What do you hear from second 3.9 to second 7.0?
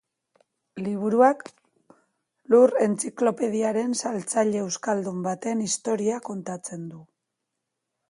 saltzaile euskaldun baten historia kontatzen